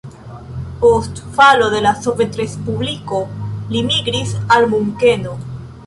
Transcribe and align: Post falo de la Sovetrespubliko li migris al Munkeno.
Post 0.83 1.19
falo 1.35 1.67
de 1.73 1.81
la 1.87 1.91
Sovetrespubliko 2.07 3.21
li 3.75 3.85
migris 3.93 4.37
al 4.57 4.71
Munkeno. 4.75 5.41